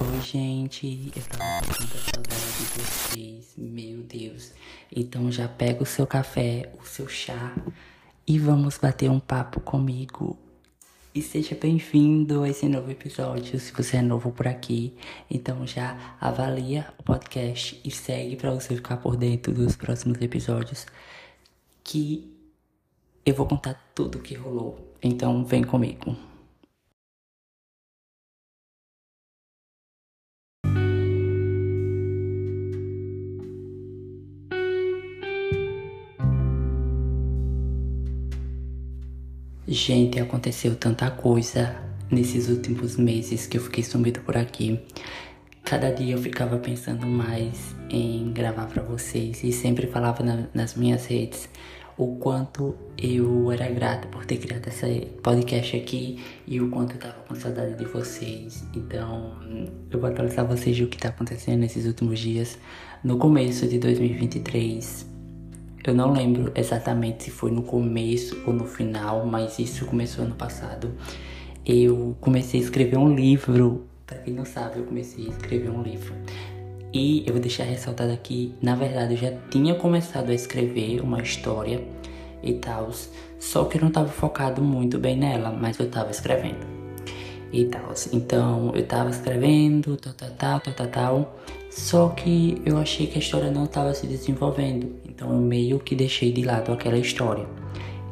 [0.00, 4.52] Oi, gente, eu tava com muita saudade de vocês, meu Deus.
[4.94, 7.52] Então já pega o seu café, o seu chá
[8.24, 10.38] e vamos bater um papo comigo.
[11.12, 14.94] E seja bem-vindo a esse novo episódio, se você é novo por aqui.
[15.28, 20.86] Então já avalia o podcast e segue para você ficar por dentro dos próximos episódios
[21.82, 22.32] que
[23.26, 24.94] eu vou contar tudo o que rolou.
[25.02, 26.16] Então vem comigo.
[39.78, 41.76] Gente, aconteceu tanta coisa
[42.10, 44.80] nesses últimos meses que eu fiquei sumido por aqui.
[45.62, 50.74] Cada dia eu ficava pensando mais em gravar para vocês e sempre falava na, nas
[50.74, 51.48] minhas redes
[51.96, 56.98] o quanto eu era grata por ter criado esse podcast aqui e o quanto eu
[56.98, 58.64] tava com saudade de vocês.
[58.74, 59.38] Então,
[59.92, 62.58] eu vou atualizar vocês do que tá acontecendo nesses últimos dias.
[63.04, 65.17] No começo de 2023,
[65.88, 70.34] eu não lembro exatamente se foi no começo ou no final, mas isso começou ano
[70.34, 70.92] passado.
[71.64, 73.86] Eu comecei a escrever um livro.
[74.06, 76.14] Para quem não sabe, eu comecei a escrever um livro.
[76.92, 81.20] E eu vou deixar ressaltado aqui, na verdade eu já tinha começado a escrever uma
[81.20, 81.84] história
[82.42, 82.90] e tal,
[83.38, 86.77] só que eu não estava focado muito bem nela, mas eu estava escrevendo
[87.52, 87.92] e tal.
[88.12, 91.38] Então eu estava escrevendo, tal, tal, tal, tal, tal, tal,
[91.70, 94.96] só que eu achei que a história não estava se desenvolvendo.
[95.08, 97.46] Então eu meio que deixei de lado aquela história.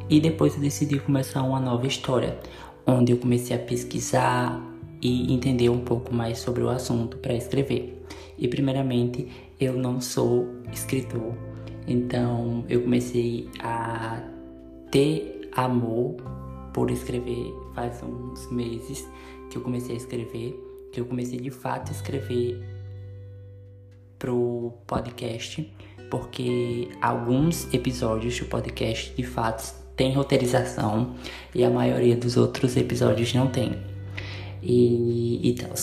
[0.09, 2.39] E depois eu decidi começar uma nova história,
[2.85, 4.61] onde eu comecei a pesquisar
[5.01, 8.03] e entender um pouco mais sobre o assunto para escrever.
[8.37, 9.27] E primeiramente,
[9.59, 11.33] eu não sou escritor,
[11.87, 14.21] então eu comecei a
[14.91, 16.15] ter amor
[16.73, 19.07] por escrever faz uns meses
[19.51, 20.59] que eu comecei a escrever,
[20.91, 22.59] que eu comecei de fato a escrever
[24.17, 25.71] pro podcast
[26.09, 31.15] porque alguns episódios do podcast de fato tem roteirização
[31.53, 33.77] e a maioria dos outros episódios não tem.
[34.63, 35.73] E, e tal.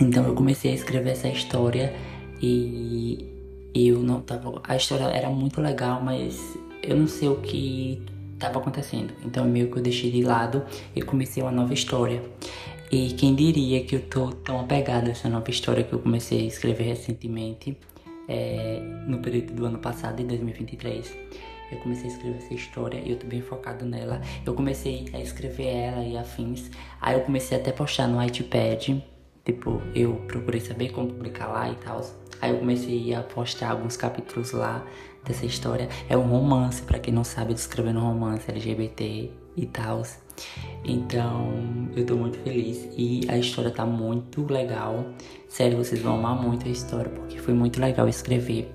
[0.00, 1.94] Então eu comecei a escrever essa história
[2.40, 4.62] e eu não tava.
[4.64, 6.40] A história era muito legal, mas
[6.82, 8.02] eu não sei o que
[8.36, 9.12] estava acontecendo.
[9.24, 10.64] Então meio que eu deixei de lado
[10.94, 12.22] e comecei uma nova história.
[12.90, 16.42] E quem diria que eu tô tão apegado a essa nova história que eu comecei
[16.42, 17.76] a escrever recentemente
[18.28, 21.16] é, no período do ano passado, em 2023.
[21.72, 24.20] Eu comecei a escrever essa história e eu tô bem focado nela.
[24.44, 26.70] Eu comecei a escrever ela e afins.
[27.00, 29.00] Aí eu comecei até a postar no iPad.
[29.44, 32.00] Tipo, eu procurei saber como publicar lá e tal.
[32.40, 34.84] Aí eu comecei a postar alguns capítulos lá
[35.26, 35.88] dessa história.
[36.08, 40.02] É um romance, para quem não sabe, eu tô escrevendo um romance LGBT e tal.
[40.84, 45.06] Então, eu tô muito feliz e a história tá muito legal.
[45.48, 48.72] Sério, vocês vão amar muito a história porque foi muito legal escrever.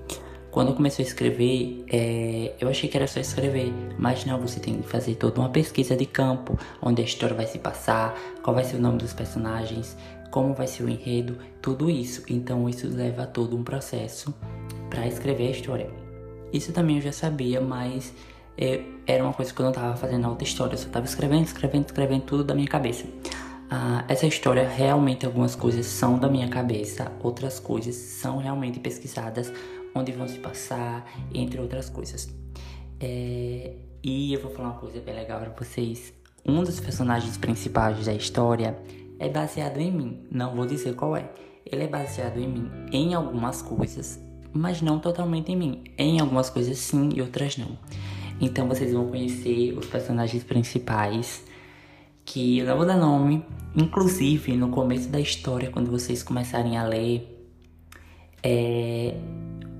[0.50, 4.60] Quando eu comecei a escrever, é, eu achei que era só escrever, mas não, você
[4.60, 8.54] tem que fazer toda uma pesquisa de campo, onde a história vai se passar, qual
[8.54, 9.96] vai ser o nome dos personagens,
[10.30, 12.22] como vai ser o enredo, tudo isso.
[12.28, 14.34] Então isso leva a todo um processo
[14.90, 16.01] para escrever a história.
[16.52, 18.12] Isso também eu já sabia, mas
[18.56, 21.44] é, era uma coisa que eu não estava fazendo outra história, eu só estava escrevendo,
[21.44, 23.06] escrevendo, escrevendo tudo da minha cabeça.
[23.70, 29.50] Ah, essa história, realmente, algumas coisas são da minha cabeça, outras coisas são realmente pesquisadas,
[29.94, 32.28] onde vão se passar, entre outras coisas.
[33.00, 36.12] É, e eu vou falar uma coisa bem legal para vocês.
[36.44, 38.76] Um dos personagens principais da história
[39.18, 41.30] é baseado em mim, não vou dizer qual é.
[41.64, 44.20] Ele é baseado em mim em algumas coisas,
[44.52, 45.84] mas não totalmente em mim.
[45.96, 47.78] Em algumas coisas sim e outras não.
[48.40, 51.44] Então vocês vão conhecer os personagens principais,
[52.24, 53.44] que eu não vou dar nome.
[53.74, 57.46] Inclusive, no começo da história, quando vocês começarem a ler,
[58.42, 59.14] é,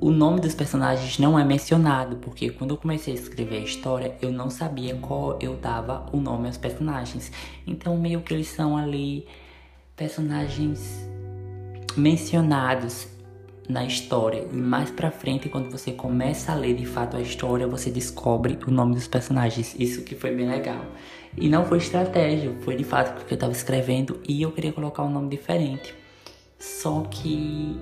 [0.00, 4.16] o nome dos personagens não é mencionado, porque quando eu comecei a escrever a história,
[4.20, 7.30] eu não sabia qual eu dava o nome aos personagens.
[7.66, 9.26] Então, meio que eles são ali
[9.96, 11.08] personagens
[11.96, 13.06] mencionados
[13.68, 14.46] na história.
[14.52, 18.58] E mais pra frente, quando você começa a ler de fato a história, você descobre
[18.66, 19.74] o nome dos personagens.
[19.78, 20.84] Isso que foi bem legal.
[21.36, 25.02] E não foi estratégia, foi de fato porque eu tava escrevendo e eu queria colocar
[25.02, 25.94] um nome diferente.
[26.58, 27.76] Só que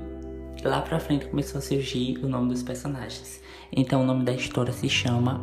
[0.65, 3.43] lá pra frente começou a surgir o nome dos personagens.
[3.73, 5.41] Então o nome da história se chama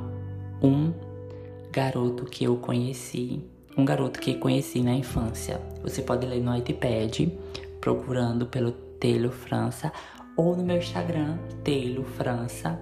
[0.62, 0.94] Um
[1.72, 3.42] Garoto que eu conheci.
[3.78, 5.62] Um garoto que conheci na infância.
[5.84, 7.30] Você pode ler no iPad,
[7.80, 9.92] procurando pelo Taylor França
[10.38, 12.80] ou no meu Instagram, Teilo França.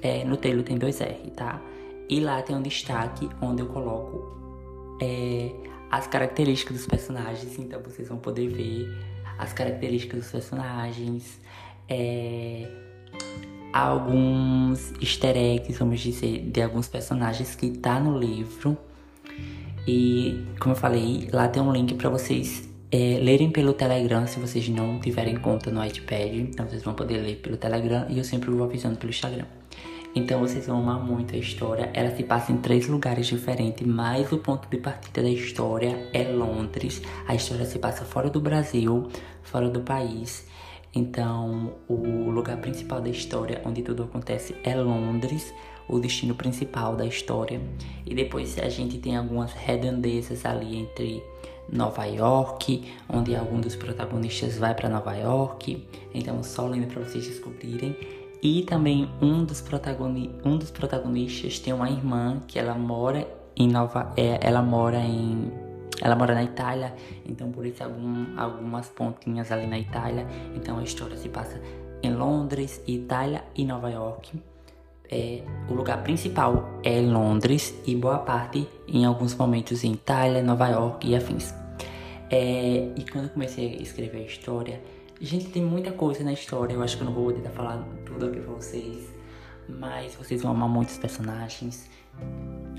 [0.00, 1.60] É, no Teilo tem dois R, tá?
[2.08, 5.50] E lá tem um destaque onde eu coloco é,
[5.90, 8.88] as características dos personagens, então vocês vão poder ver
[9.38, 11.40] as características dos personagens,
[11.88, 12.68] é,
[13.72, 18.76] alguns easter eggs, vamos dizer, de alguns personagens que tá no livro.
[19.86, 24.38] E, como eu falei, lá tem um link para vocês é, lerem pelo Telegram se
[24.38, 26.34] vocês não tiverem conta no iPad.
[26.34, 29.46] Então vocês vão poder ler pelo Telegram e eu sempre vou avisando pelo Instagram.
[30.14, 31.90] Então vocês vão amar muito a história.
[31.94, 36.24] Ela se passa em três lugares diferentes, mas o ponto de partida da história é
[36.24, 37.00] Londres.
[37.26, 39.08] A história se passa fora do Brasil,
[39.42, 40.46] fora do país.
[40.94, 45.54] Então, o lugar principal da história, onde tudo acontece, é Londres,
[45.88, 47.58] o destino principal da história.
[48.04, 51.22] E depois a gente tem algumas redondezas ali entre
[51.70, 55.86] Nova York, onde algum dos protagonistas vai para Nova York.
[56.14, 57.96] Então, só lendo para vocês descobrirem.
[58.42, 63.26] E também um dos, protagoni um dos protagonistas tem uma irmã que ela mora
[63.56, 65.52] em Nova, é, ela mora em
[66.00, 66.92] ela mora na Itália,
[67.24, 70.26] então por isso algum, algumas pontinhas ali na Itália.
[70.56, 71.60] Então a história se passa
[72.02, 74.32] em Londres, Itália e Nova York.
[75.14, 80.68] É, o lugar principal é Londres e boa parte em alguns momentos em Itália, Nova
[80.68, 81.52] York e afins.
[82.30, 84.80] É, e quando eu comecei a escrever a história,
[85.20, 86.72] gente, tem muita coisa na história.
[86.72, 89.12] Eu acho que eu não vou poder falar tudo aqui pra vocês,
[89.68, 91.90] mas vocês vão amar muitos personagens.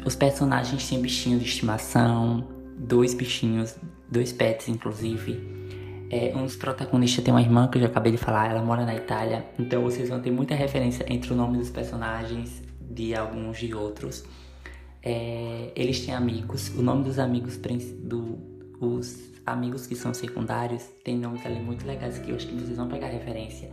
[0.03, 3.75] Os personagens têm bichinhos de estimação, dois bichinhos,
[4.09, 5.39] dois pets inclusive.
[6.13, 8.86] É, um dos protagonistas tem uma irmã que eu já acabei de falar, ela mora
[8.86, 13.57] na Itália, então vocês vão ter muita referência entre o nome dos personagens de alguns
[13.57, 14.24] de outros.
[15.01, 18.38] É, eles têm amigos, o nome dos amigos do,
[18.80, 22.77] os amigos que são secundários tem nomes ali muito legais que eu acho que vocês
[22.77, 23.71] vão pegar referência.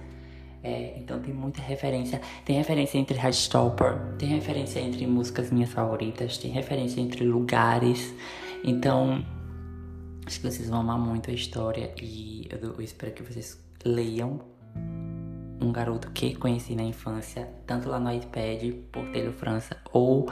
[0.63, 2.23] É, então tem muita referência.
[2.47, 8.15] Tem referência entre Heartstopper, tem referência entre músicas minhas favoritas, tem referência entre lugares.
[8.65, 9.23] Então,
[10.27, 14.41] acho que vocês vão amar muito a história e eu, espero que vocês leiam
[15.61, 20.29] um garoto que conheci na infância, tanto lá no iPad por Taylor França ou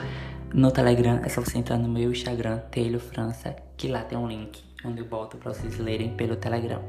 [0.54, 4.26] no Telegram, é só você entrar no meu Instagram, Taylor França, que lá tem um
[4.26, 6.82] link onde eu boto para vocês lerem pelo Telegram.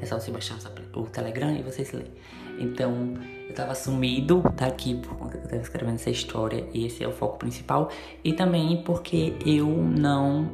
[0.00, 0.58] É só você baixar
[0.94, 2.12] o Telegram e vocês lerem.
[2.58, 3.14] Então,
[3.48, 7.08] eu tava sumido daqui por conta que eu tava escrevendo essa história e esse é
[7.08, 7.90] o foco principal.
[8.22, 10.50] E também porque eu não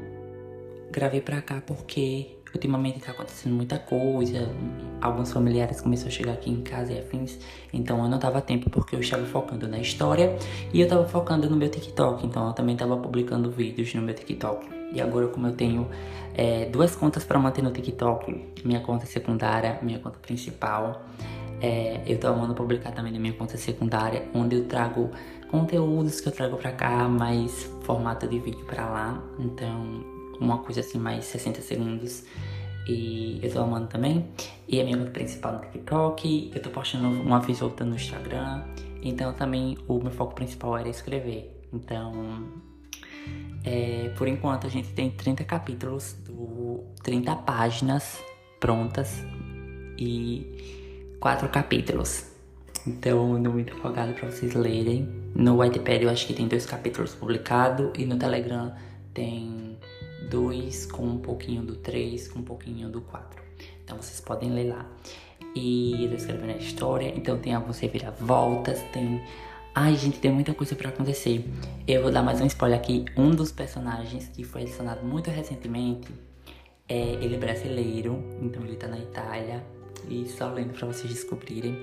[0.91, 4.49] gravei pra cá porque ultimamente tá acontecendo muita coisa,
[5.01, 7.39] alguns familiares começaram a chegar aqui em casa e afins,
[7.73, 10.37] então eu não tava tempo porque eu estava focando na história
[10.73, 14.15] e eu tava focando no meu TikTok, então eu também tava publicando vídeos no meu
[14.15, 14.81] TikTok.
[14.93, 15.89] E agora como eu tenho
[16.35, 21.03] é, duas contas para manter no TikTok, minha conta secundária, minha conta principal,
[21.61, 25.11] é, eu tô amando publicar também na minha conta secundária, onde eu trago
[25.49, 30.10] conteúdos que eu trago pra cá, mais formato de vídeo pra lá, então
[30.41, 32.25] uma coisa assim, mais 60 segundos.
[32.89, 34.27] E eu tô amando também.
[34.67, 36.51] E a minha conta principal no TikTok.
[36.55, 38.65] Eu tô postando uma vez ou no Instagram.
[39.03, 41.69] Então também o meu foco principal era escrever.
[41.73, 42.49] Então,
[43.65, 48.19] é, por enquanto a gente tem 30 capítulos, do, 30 páginas
[48.59, 49.23] prontas
[49.97, 52.27] e 4 capítulos.
[52.87, 55.07] Então, eu tô muito empolgado para vocês lerem.
[55.35, 58.75] No Whitepad eu acho que tem dois capítulos publicados e no Telegram
[59.13, 59.70] tem
[60.31, 63.43] 2 com um pouquinho do 3, com um pouquinho do 4.
[63.85, 64.87] Então vocês podem ler lá.
[65.55, 69.21] E eu tô escrevendo a história, então tem alguns reviravoltas, tem.
[69.75, 71.45] Ai, gente, tem muita coisa para acontecer.
[71.87, 73.05] Eu vou dar mais um spoiler aqui.
[73.17, 76.09] Um dos personagens que foi adicionado muito recentemente
[76.89, 79.65] é ele é brasileiro, então ele tá na Itália.
[80.09, 81.77] E só lendo para vocês descobrirem.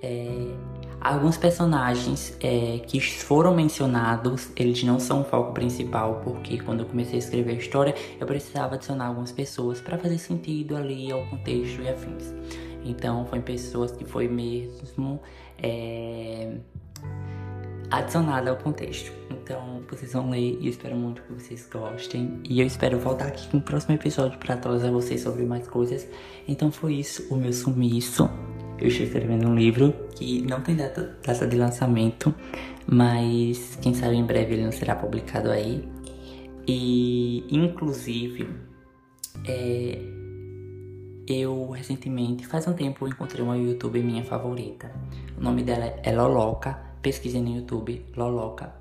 [0.00, 0.54] É,
[1.00, 6.86] alguns personagens é, que foram mencionados, eles não são o foco principal, porque quando eu
[6.86, 11.24] comecei a escrever a história, eu precisava adicionar algumas pessoas para fazer sentido ali ao
[11.26, 12.34] contexto e afins.
[12.84, 15.20] Então, foi pessoas que foi mesmo
[15.62, 16.56] é,
[17.90, 19.12] adicionada ao contexto.
[19.30, 22.40] Então, vocês vão ler e espero muito que vocês gostem.
[22.44, 26.06] E eu espero voltar aqui com o próximo episódio para atualizar vocês sobre mais coisas.
[26.46, 28.28] Então, foi isso, o meu sumiço
[28.80, 32.34] eu estou escrevendo um livro que não tem data, data de lançamento,
[32.86, 35.88] mas quem sabe em breve ele não será publicado aí.
[36.66, 38.48] E, inclusive,
[39.46, 39.98] é,
[41.26, 44.92] eu recentemente, faz um tempo, encontrei uma youtuber minha favorita.
[45.36, 46.86] O nome dela é Loloca.
[47.02, 48.74] Pesquisei no YouTube, Loloca.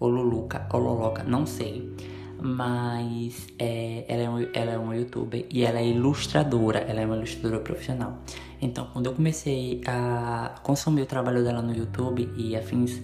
[0.00, 1.94] Ou Luluca, ou Loloca, não sei
[2.40, 7.06] mas é, ela, é um, ela é uma youtuber e ela é ilustradora, ela é
[7.06, 8.18] uma ilustradora profissional.
[8.60, 13.00] Então, quando eu comecei a consumir o trabalho dela no YouTube e afins,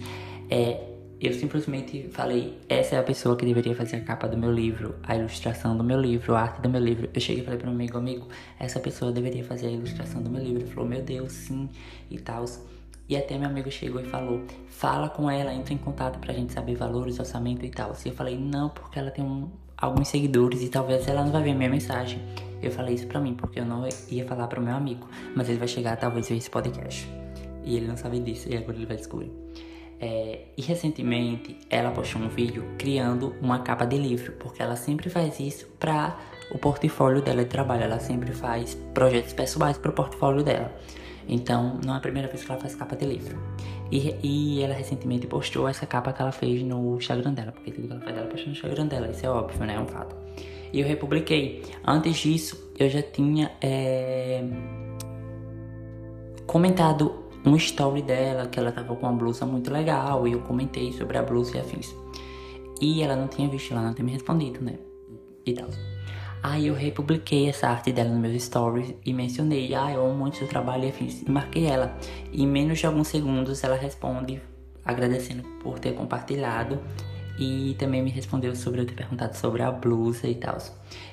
[0.49, 4.51] é, eu simplesmente falei, essa é a pessoa que deveria fazer a capa do meu
[4.51, 7.11] livro, a ilustração do meu livro, a arte do meu livro.
[7.13, 8.27] Eu cheguei e falei para um amigo, amigo,
[8.59, 10.63] essa pessoa deveria fazer a ilustração do meu livro.
[10.63, 11.69] Ele falou, meu Deus, sim,
[12.11, 12.47] e tal.
[13.11, 16.53] E até meu amigo chegou e falou, fala com ela, entra em contato pra gente
[16.53, 17.93] saber valores, orçamento e tal.
[18.05, 21.43] E eu falei, não, porque ela tem um, alguns seguidores e talvez ela não vai
[21.43, 22.23] ver minha mensagem.
[22.63, 25.09] Eu falei isso pra mim, porque eu não ia falar pro meu amigo.
[25.35, 27.11] Mas ele vai chegar, talvez, ver esse podcast.
[27.65, 29.33] E ele não sabe disso, e agora ele vai descobrir.
[29.99, 35.11] É, e recentemente ela postou um vídeo criando uma capa de livro, porque ela sempre
[35.11, 36.17] faz isso para
[36.53, 37.83] o portfólio dela de trabalho.
[37.83, 40.73] Ela sempre faz projetos pessoais para o portfólio dela.
[41.33, 43.39] Então, não é a primeira vez que ela faz capa de livro.
[43.91, 47.87] E, e ela recentemente postou essa capa que ela fez no Instagram dela, porque tudo
[47.87, 49.77] que ela faz ela postou no Instagram dela, isso é óbvio, né?
[49.77, 50.17] É um fato.
[50.73, 51.63] E eu republiquei.
[51.87, 54.43] Antes disso, eu já tinha é,
[56.47, 57.15] comentado
[57.47, 61.17] um story dela que ela tava com uma blusa muito legal e eu comentei sobre
[61.17, 61.95] a blusa e afins.
[62.81, 64.75] E ela não tinha visto, ela não tinha me respondido, né?
[65.47, 65.69] E tal.
[66.43, 70.39] Aí eu republiquei essa arte dela nos meus stories e mencionei, ah, eu amo muito
[70.39, 71.23] seu trabalho e afins.
[71.23, 71.95] E marquei ela.
[72.33, 74.41] E em menos de alguns segundos ela responde
[74.85, 76.81] agradecendo por ter compartilhado
[77.39, 80.59] e também me respondeu sobre eu ter perguntado sobre a blusa e tal.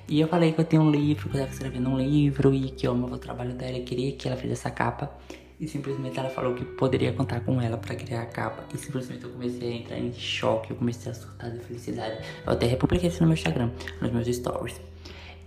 [0.08, 2.70] E eu falei que eu tenho um livro, que eu estava escrevendo um livro e
[2.70, 5.12] que eu amo o trabalho dela e queria que ela fizesse essa capa.
[5.60, 8.64] E simplesmente ela falou que poderia contar com ela para criar a capa.
[8.74, 12.24] E simplesmente eu comecei a entrar em choque, eu comecei a surtar de felicidade.
[12.46, 14.80] Eu até republiquei isso no meu Instagram, nos meus stories.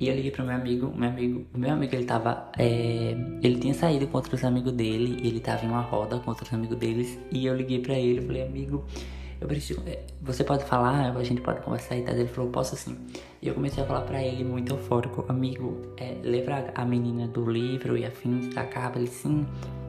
[0.01, 3.75] E eu liguei pro meu amigo, meu amigo, meu amigo ele tava, é, ele tinha
[3.75, 7.19] saído com outros amigos dele, e ele tava em uma roda com outros amigos deles,
[7.31, 8.83] e eu liguei para ele, falei, amigo,
[9.41, 12.15] eu preciso, é, você pode falar, a gente pode conversar e tal.
[12.15, 12.97] Ele falou, posso sim.
[13.41, 17.51] E eu comecei a falar para ele muito eufórico, amigo, é, lembra a menina do
[17.51, 18.99] livro e afins da capa?
[18.99, 19.47] Ele sim.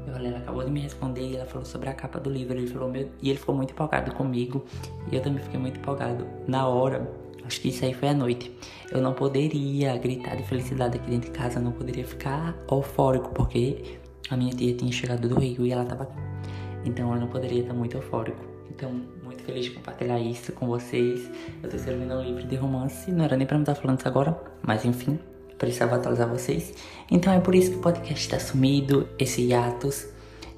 [0.08, 2.58] Eu falei, ela acabou de me responder e ela falou sobre a capa do livro.
[2.58, 4.64] Ele falou, meu, e ele ficou muito empolgado comigo.
[5.12, 6.26] E eu também fiquei muito empolgado.
[6.48, 7.12] Na hora,
[7.52, 8.50] acho que isso aí foi à noite.
[8.92, 14.00] Eu não poderia gritar de felicidade aqui dentro de casa, não poderia ficar eufórico, porque
[14.30, 16.18] a minha tia tinha chegado do Rio e ela tava aqui.
[16.86, 18.40] Então eu não poderia estar muito eufórico.
[18.70, 18.90] Então,
[19.22, 21.30] muito feliz de compartilhar isso com vocês.
[21.62, 24.08] Eu tô escrevendo um livro de romance, não era nem pra me estar falando isso
[24.08, 25.20] agora, mas enfim,
[25.58, 26.74] precisava atualizar vocês.
[27.12, 30.08] Então é por isso que o podcast tá sumido, esse hiatus.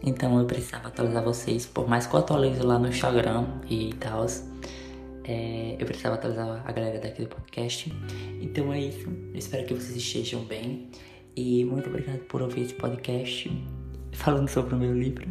[0.03, 4.25] Então eu precisava atualizar vocês, por mais que eu atualize lá no Instagram e tal.
[5.25, 7.93] É, eu precisava atualizar a galera daqui do podcast.
[8.41, 9.07] Então é isso.
[9.07, 10.89] Eu espero que vocês estejam bem.
[11.35, 13.51] E muito obrigado por ouvir esse podcast
[14.11, 15.27] falando sobre o meu livro.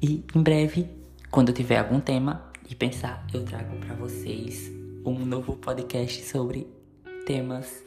[0.00, 0.88] E em breve,
[1.30, 4.70] quando eu tiver algum tema e pensar, eu trago para vocês
[5.04, 6.66] um novo podcast sobre
[7.26, 7.82] temas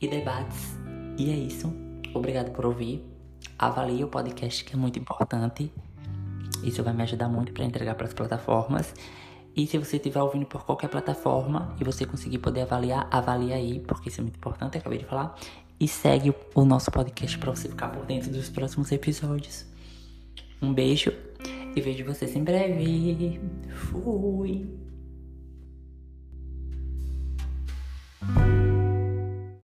[0.00, 0.76] e debates.
[1.16, 1.72] E é isso.
[2.12, 3.04] Obrigado por ouvir.
[3.58, 5.72] Avalie o podcast que é muito importante.
[6.62, 8.94] Isso vai me ajudar muito para entregar para as plataformas.
[9.56, 13.80] E se você estiver ouvindo por qualquer plataforma e você conseguir poder avaliar, avalie aí,
[13.80, 15.36] porque isso é muito importante, acabei de falar.
[15.78, 19.64] E segue o nosso podcast para você ficar por dentro dos próximos episódios.
[20.60, 21.12] Um beijo
[21.76, 23.40] e vejo vocês em breve.
[23.68, 24.66] Fui!